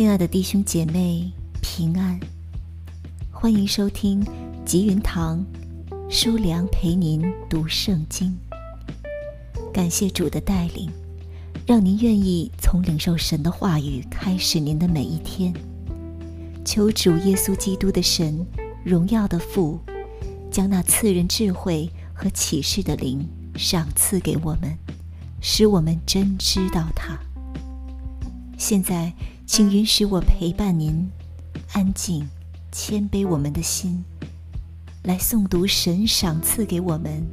[0.00, 2.18] 亲爱的弟兄姐妹，平安！
[3.30, 4.26] 欢迎收听
[4.64, 5.44] 吉云堂
[6.08, 8.34] 书良陪您读圣经。
[9.74, 10.90] 感谢主的带领，
[11.66, 15.52] 让您愿意从领受神的话语开始您的每一天。
[16.64, 18.46] 求主耶稣基督的神，
[18.82, 19.78] 荣耀的父，
[20.50, 24.74] 将那赐人智慧和启示的灵赏赐给我们，
[25.42, 27.20] 使我们真知道他。
[28.56, 29.12] 现在，
[29.52, 31.10] 请允许我陪伴您，
[31.72, 32.30] 安静、
[32.70, 34.04] 谦卑我们的心，
[35.02, 37.26] 来诵读神赏赐给我们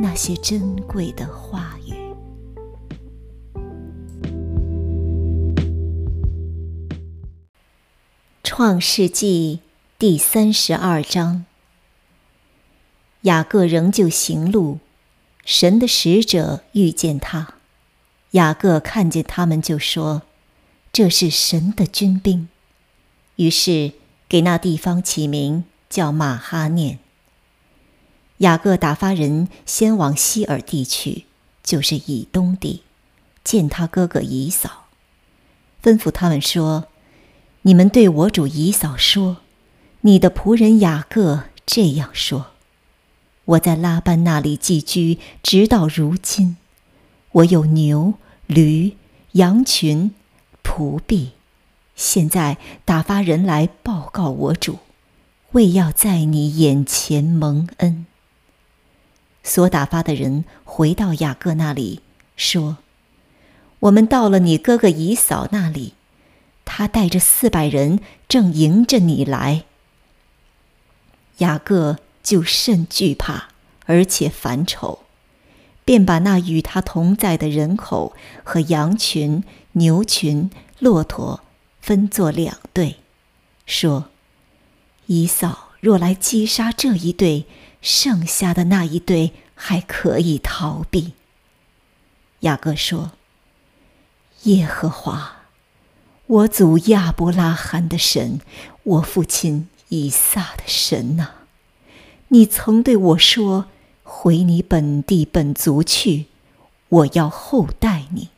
[0.00, 1.92] 那些珍贵的话语。
[8.42, 9.60] 创世纪
[9.98, 11.44] 第三十二章，
[13.20, 14.78] 雅各仍旧行路，
[15.44, 17.56] 神的使者遇见他，
[18.30, 20.22] 雅各看见他们就说。
[20.92, 22.50] 这是神的军兵，
[23.36, 23.92] 于是
[24.28, 26.98] 给那地方起名叫马哈念。
[28.38, 31.24] 雅各打发人先往希尔地去，
[31.64, 32.82] 就是以东地，
[33.42, 34.88] 见他哥哥以扫，
[35.82, 36.88] 吩咐他们说
[37.62, 39.38] ：“你们对我主以扫说，
[40.02, 42.48] 你的仆人雅各这样说：
[43.46, 46.58] 我在拉班那里寄居，直到如今，
[47.30, 48.12] 我有牛、
[48.46, 48.98] 驴、
[49.32, 50.12] 羊群。”
[50.74, 51.32] 仆婢，
[51.94, 52.56] 现在
[52.86, 54.78] 打发人来报告我主，
[55.50, 58.06] 为要在你眼前蒙恩。
[59.42, 62.00] 所打发的人回到雅各那里，
[62.36, 62.78] 说
[63.80, 65.92] ：“我们到了你哥哥姨嫂那里，
[66.64, 69.64] 他带着四百人正迎着你来。”
[71.38, 73.48] 雅各就甚惧怕，
[73.84, 75.00] 而且烦愁，
[75.84, 79.44] 便把那与他同在的人口和羊群。
[79.72, 81.40] 牛群、骆驼
[81.80, 82.96] 分作两队，
[83.64, 84.10] 说
[85.06, 87.46] ：“以扫若来击杀这一队，
[87.80, 91.14] 剩下的那一队还可以逃避。”
[92.40, 93.12] 雅各说
[94.44, 95.46] ：“耶和华，
[96.26, 98.40] 我祖亚伯拉罕的神，
[98.82, 101.30] 我父亲以撒的神呐，
[102.28, 103.66] 你曾对我说
[104.04, 106.26] ：‘回你本地本族去，
[106.88, 108.28] 我要厚待你。’”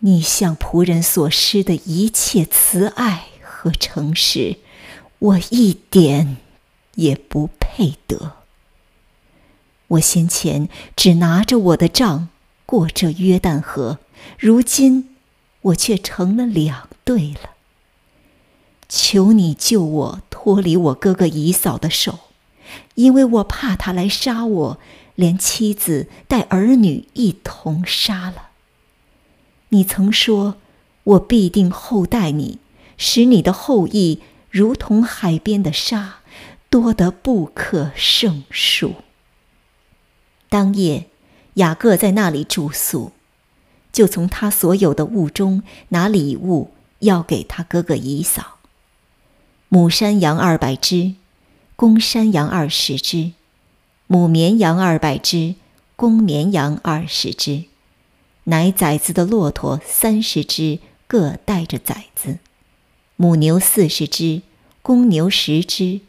[0.00, 4.56] 你向仆人所施的一切慈爱和诚实，
[5.18, 6.38] 我一点
[6.94, 8.32] 也不配得。
[9.88, 12.28] 我先前只拿着我的杖
[12.64, 13.98] 过这约旦河，
[14.38, 15.16] 如今
[15.62, 17.50] 我却成了两对了。
[18.88, 22.20] 求你救我脱离我哥哥姨嫂的手，
[22.94, 24.78] 因为我怕他来杀我，
[25.14, 28.49] 连妻子带儿女一同杀了。
[29.70, 30.56] 你曾说
[31.02, 32.58] ：“我必定厚待你，
[32.96, 34.20] 使你的后裔
[34.50, 36.16] 如同海边的沙，
[36.68, 38.96] 多得不可胜数。”
[40.50, 41.06] 当夜，
[41.54, 43.12] 雅各在那里住宿，
[43.92, 48.58] 就从他所有的物中拿礼物要给他哥哥以扫：
[49.68, 51.14] 母山羊二百只，
[51.76, 53.30] 公山羊二十只，
[54.08, 55.54] 母绵羊二百只，
[55.94, 57.69] 公绵羊二十只。
[58.50, 62.38] 乃崽子的骆驼三十只，各带着崽子；
[63.14, 64.42] 母牛四十只，
[64.82, 66.00] 公牛十只；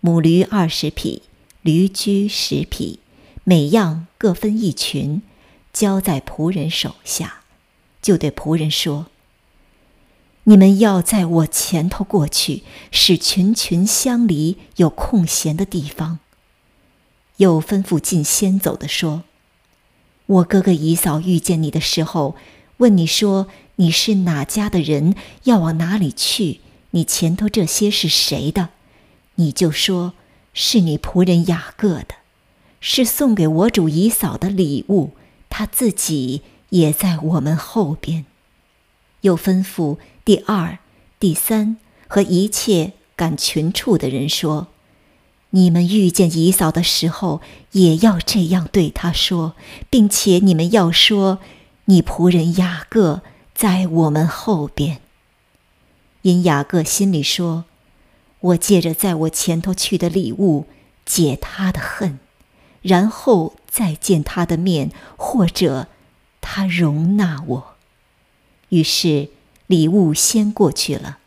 [0.00, 1.22] 母驴二十匹，
[1.60, 3.00] 驴驹十匹，
[3.44, 5.20] 每样各分一群，
[5.74, 7.42] 交在仆人手下。
[8.00, 9.08] 就对仆人说
[10.44, 16.20] ：“你们要在我前头过去，使群群相离，有空闲的地方。”
[17.36, 19.24] 又吩咐进先走的说。
[20.30, 22.36] 我哥哥姨嫂遇见你的时候，
[22.76, 26.60] 问你说你是哪家的人，要往哪里去？
[26.92, 28.68] 你前头这些是谁的？
[29.34, 30.12] 你就说
[30.54, 32.14] 是你仆人雅各的，
[32.80, 35.10] 是送给我主姨嫂的礼物。
[35.48, 38.24] 他自己也在我们后边。
[39.22, 40.78] 又吩咐第二、
[41.18, 41.76] 第三
[42.06, 44.68] 和一切赶群畜的人说。
[45.50, 47.40] 你们遇见姨嫂的时候，
[47.72, 49.54] 也要这样对她说，
[49.90, 51.40] 并且你们要说
[51.86, 55.00] ：“你仆人雅各在我们后边。”
[56.22, 57.64] 因雅各心里说
[58.40, 60.66] ：“我借着在我前头去的礼物
[61.04, 62.20] 解他的恨，
[62.82, 65.88] 然后再见他的面，或者
[66.40, 67.74] 他容纳我。”
[68.70, 69.30] 于是
[69.66, 71.18] 礼物先过去了。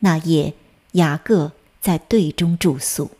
[0.00, 0.54] 那夜
[0.92, 3.12] 雅各在队中住宿。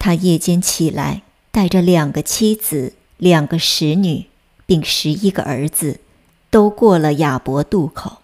[0.00, 4.28] 他夜间起来，带着两个妻子、两个使女，
[4.64, 6.00] 并十一个儿子，
[6.48, 8.22] 都过了亚伯渡口。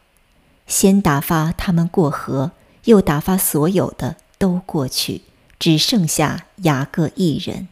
[0.67, 2.53] 先打发他们过河，
[2.85, 5.21] 又打发所有的都过去，
[5.59, 7.69] 只剩下雅各一人。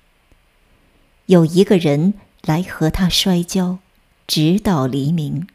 [1.24, 2.12] 有一个人
[2.42, 3.78] 来和他摔跤，
[4.26, 5.48] 直到黎明。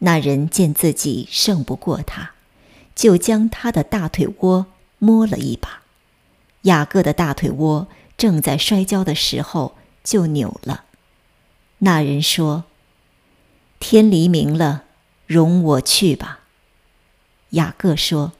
[0.00, 2.32] 那人见自己胜不过他，
[2.94, 4.66] 就将他的大腿窝
[4.98, 5.83] 摸了一把。
[6.64, 7.88] 雅各的大腿窝
[8.18, 10.84] 正在摔跤的时候就扭了。
[11.78, 12.64] 那人说
[13.80, 14.84] ：“天黎明了，
[15.26, 16.40] 容我去吧。”
[17.50, 18.32] 雅各说：“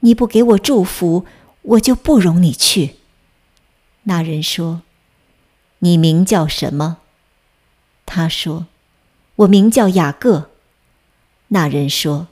[0.00, 1.26] 你不给我祝福，
[1.62, 2.96] 我就不容你去。”
[4.04, 4.82] 那人说
[5.80, 6.98] ：“你名叫什么？”
[8.04, 8.66] 他说
[9.36, 10.50] ：“我名叫雅各。”
[11.48, 12.28] 那人说：“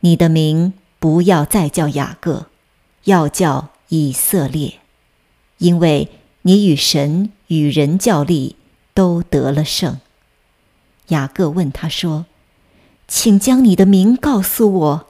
[0.00, 2.46] 你的名不要再叫雅各，
[3.04, 4.80] 要叫以色列，
[5.58, 6.08] 因为
[6.42, 8.56] 你与神与人较力，
[8.94, 10.00] 都得了胜。”
[11.08, 12.26] 雅各问他说
[13.08, 15.06] ：“请将你的名告诉我。”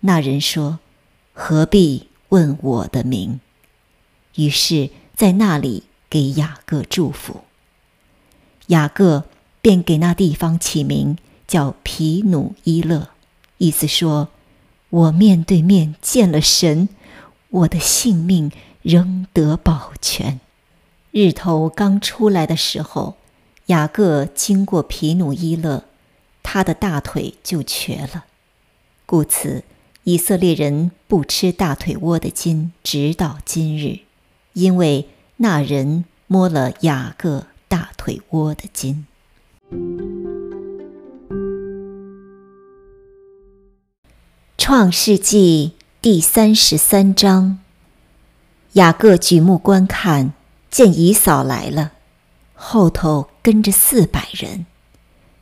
[0.00, 0.78] 那人说
[1.32, 3.40] ：“何必问我的名？”
[4.36, 7.42] 于是，在那里给雅各祝福。
[8.66, 9.24] 雅各
[9.62, 11.16] 便给那地方起名。
[11.46, 13.10] 叫皮努伊勒，
[13.58, 14.30] 意思说
[14.90, 16.88] ：“我面对面见了神，
[17.50, 18.50] 我的性命
[18.82, 20.40] 仍得保全。”
[21.12, 23.16] 日头刚出来的时候，
[23.66, 25.84] 雅各经过皮努伊勒，
[26.42, 28.26] 他的大腿就瘸了。
[29.06, 29.64] 故此，
[30.04, 34.00] 以色列人不吃大腿窝的筋，直到今日，
[34.52, 35.08] 因为
[35.38, 39.06] 那人摸了雅各大腿窝的筋。
[44.58, 45.72] 创世纪
[46.06, 47.58] 第三十三章，
[48.74, 50.32] 雅各举目观看，
[50.70, 51.94] 见以扫来了，
[52.54, 54.66] 后头跟着四百人，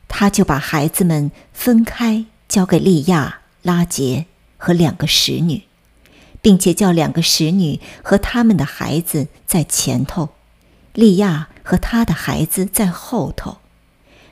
[0.07, 4.25] 他就把孩子们分开，交给利亚、拉杰
[4.57, 5.65] 和两个使女，
[6.41, 10.29] 并且叫两个使女和他们的孩子在前头，
[10.93, 13.57] 利亚和他的孩子在后头，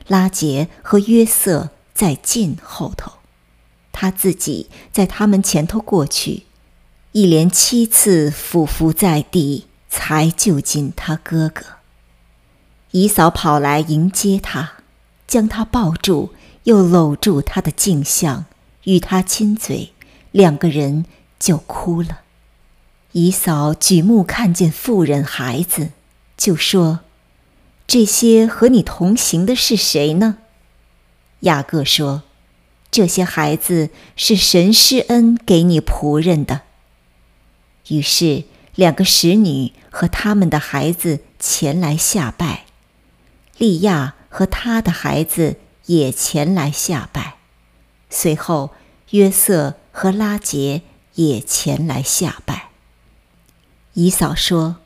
[0.08, 3.12] 拉杰和约瑟在近后头。
[3.94, 6.42] 他自己在他们前头过去，
[7.12, 11.64] 一连七次俯伏在地，才救进他哥哥。
[12.90, 14.74] 姨嫂跑来迎接他，
[15.28, 16.30] 将他抱住，
[16.64, 18.46] 又搂住他的镜像，
[18.82, 19.92] 与他亲嘴，
[20.32, 21.06] 两个人
[21.38, 22.22] 就哭了。
[23.12, 25.92] 姨嫂举目看见妇人孩子，
[26.36, 27.00] 就说
[27.86, 30.38] ：“这些和你同行的是谁呢？”
[31.40, 32.24] 雅各说。
[32.94, 36.60] 这些孩子是神施恩给你仆人的。
[37.88, 38.44] 于是，
[38.76, 42.66] 两个使女和他们的孩子前来下拜，
[43.58, 45.56] 利亚和他的孩子
[45.86, 47.34] 也前来下拜。
[48.10, 48.70] 随后，
[49.10, 50.82] 约瑟和拉杰
[51.14, 52.68] 也前来下拜。
[53.94, 54.76] 姨嫂说：“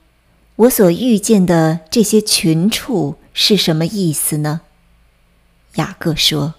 [0.65, 4.63] 我所遇见的这些群畜是什么意思呢？”
[5.77, 6.55] 雅各说。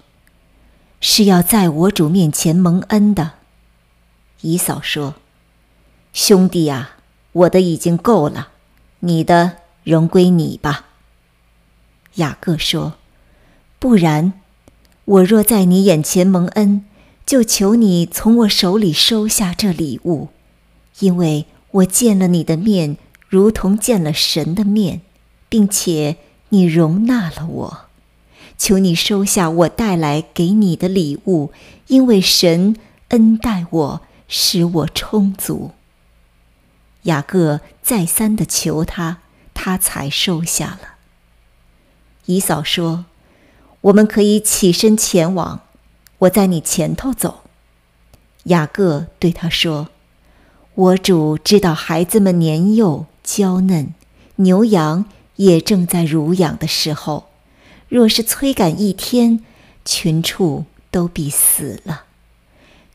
[1.00, 3.32] 是要在我主面前蒙恩的，
[4.42, 5.14] 姨嫂说
[6.12, 6.98] ：“兄弟啊，
[7.32, 8.48] 我的已经够了，
[9.00, 10.86] 你的仍归你吧。”
[12.16, 12.94] 雅各说
[13.80, 14.34] ：“不然，
[15.06, 16.84] 我若在你眼前蒙恩，
[17.24, 20.28] 就求你从我手里收下这礼物，
[20.98, 25.00] 因为我见了你的面，如同见了神的面，
[25.48, 26.18] 并且
[26.50, 27.80] 你容纳了我。”
[28.60, 31.50] 求你收下我带来给你的礼物，
[31.86, 32.76] 因为神
[33.08, 35.70] 恩待我，使我充足。
[37.04, 39.20] 雅各再三的求他，
[39.54, 40.96] 他才收下了。
[42.26, 43.06] 姨嫂说
[43.80, 45.62] ：“我们可以起身前往，
[46.18, 47.44] 我在你前头走。”
[48.44, 49.88] 雅各对他说
[50.74, 53.94] ：“我主知道孩子们年幼娇嫩，
[54.36, 57.28] 牛羊也正在乳养的时候。”
[57.90, 59.44] 若是催赶一天，
[59.84, 62.04] 群畜都必死了。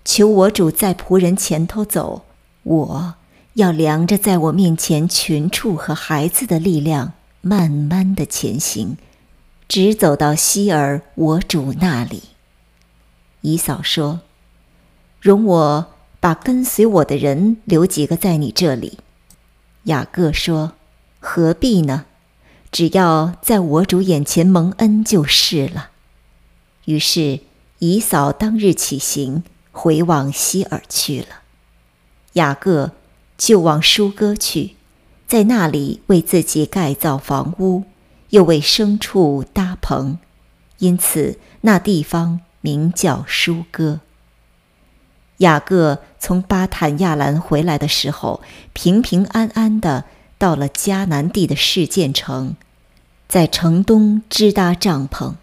[0.06, 2.24] 求我主在仆人前头走，
[2.64, 3.16] 我
[3.56, 7.12] 要量着在我面前群畜和孩子的力量，
[7.42, 8.96] 慢慢的前行，
[9.68, 12.24] 直走到希尔我主那里。
[13.42, 14.22] 姨嫂说
[15.20, 19.00] ：“容我把跟随我的人留几个在你这里。”
[19.84, 20.72] 雅各说
[21.20, 22.06] ：“何必呢？”
[22.76, 25.92] 只要在我主眼前蒙恩就是了。
[26.84, 27.40] 于是
[27.80, 31.28] 姨嫂当日起行，回往希尔去了。
[32.34, 32.92] 雅各
[33.38, 34.76] 就往舒哥去，
[35.26, 37.86] 在那里为自己盖造房屋，
[38.32, 40.20] 又为牲畜搭棚，
[40.80, 44.02] 因此那地方名叫舒哥。
[45.38, 48.42] 雅各从巴坦亚兰回来的时候，
[48.74, 50.04] 平平安安的
[50.38, 52.58] 到了迦南地的示剑城，
[53.28, 55.34] 在城东支搭帐篷，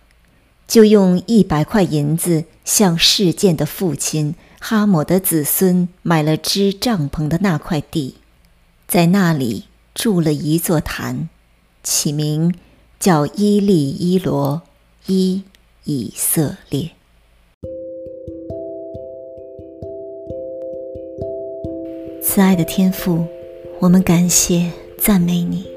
[0.67, 8.17] 就用一百块银子向示剑的父亲哈姆的子孙买了支帐篷的那块地，
[8.87, 11.29] 在那里筑了一座坛，
[11.83, 12.55] 起名
[13.01, 14.63] 叫伊利伊罗
[15.07, 15.43] 伊
[15.85, 16.93] 以色列。
[22.23, 23.27] 慈爱的天父，
[23.81, 25.72] 我们感谢赞美你。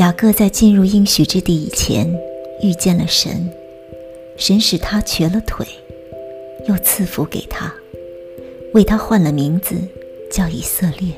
[0.00, 2.10] 雅各在进入应许之地以前，
[2.62, 3.50] 遇见了神，
[4.38, 5.66] 神使他瘸了腿，
[6.66, 7.70] 又赐福给他，
[8.72, 9.76] 为他换了名字，
[10.32, 11.12] 叫以色列。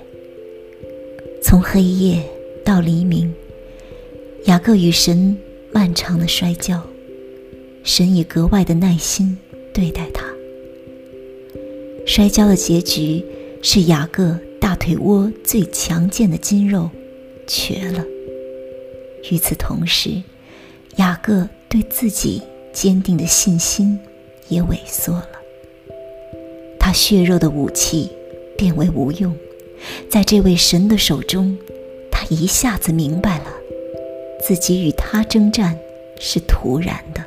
[1.41, 2.25] 从黑夜
[2.65, 3.33] 到黎明，
[4.47, 5.39] 雅各与神
[5.71, 6.83] 漫长的摔跤，
[7.85, 9.39] 神以格外的耐心
[9.73, 10.27] 对待他。
[12.05, 13.25] 摔跤的结局。
[13.65, 16.91] 是雅各大腿窝最强健的筋肉
[17.47, 18.05] 瘸了。
[19.31, 20.23] 与此同时，
[20.97, 23.99] 雅各对自己坚定的信心
[24.49, 25.29] 也萎缩了。
[26.79, 28.11] 他血肉的武器
[28.59, 29.35] 变为无用，
[30.11, 31.57] 在这位神的手中，
[32.11, 33.47] 他一下子明白了，
[34.43, 35.79] 自己与他征战
[36.19, 37.25] 是徒然的，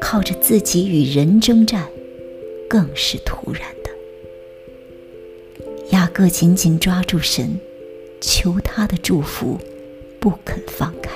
[0.00, 1.88] 靠着自己与人征战
[2.68, 3.90] 更是徒然的。
[5.90, 7.58] 雅各紧紧抓住神，
[8.20, 9.58] 求他的祝福，
[10.20, 11.10] 不肯放开。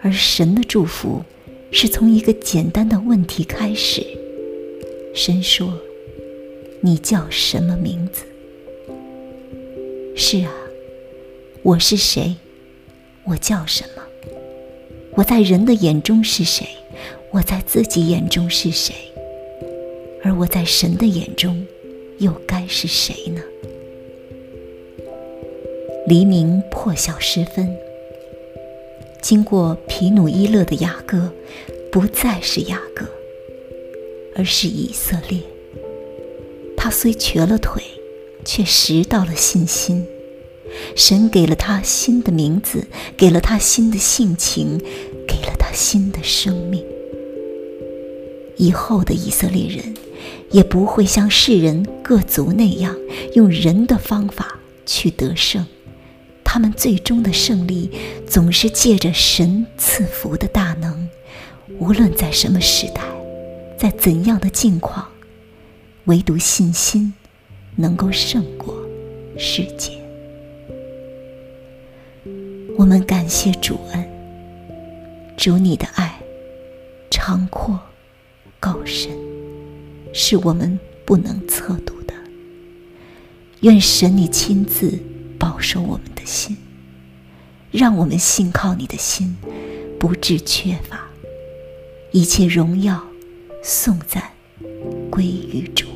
[0.00, 1.22] 而神的祝福
[1.70, 4.04] 是从一个简单的问题开始。
[5.14, 5.78] 神说
[6.82, 8.24] ：“你叫什么名字？”
[10.14, 10.52] 是啊，
[11.62, 12.34] 我是谁？
[13.24, 14.02] 我叫什么？
[15.12, 16.66] 我在人的眼中是谁？
[17.32, 18.94] 我在自己眼中是谁？
[20.22, 21.64] 而我在神的眼中？
[22.18, 23.40] 又该是谁呢？
[26.08, 27.76] 黎明破晓时分，
[29.20, 31.30] 经过皮努伊勒的雅各，
[31.92, 33.04] 不再是雅各，
[34.34, 35.42] 而是以色列。
[36.78, 37.82] 他虽瘸了腿，
[38.42, 40.06] 却拾到了信心。
[40.96, 44.78] 神给了他新的名字，给了他新的性情，
[45.26, 46.82] 给了他新的生命。
[48.56, 49.94] 以后的以色列人。
[50.50, 52.96] 也不会像世人各族那样
[53.34, 55.64] 用人的方法去得胜，
[56.50, 57.90] 他们最终的胜利
[58.26, 61.06] 总是借着神赐福的大能。
[61.78, 63.02] 无论在什么时代，
[63.76, 65.06] 在怎样的境况，
[66.06, 67.12] 唯独信心
[67.76, 68.74] 能够胜过
[69.36, 69.92] 世界。
[72.78, 74.08] 我们感谢主恩，
[75.36, 76.18] 主你的爱
[77.10, 77.78] 长阔
[78.58, 79.10] 高深。
[80.14, 82.14] 是我们不能测度的。
[83.60, 84.98] 愿神你亲自
[85.38, 86.56] 保守我们的心，
[87.70, 89.36] 让我们信靠你的心
[89.98, 91.08] 不致缺乏，
[92.12, 93.02] 一切荣耀
[93.62, 94.22] 颂赞
[95.10, 95.87] 归于主。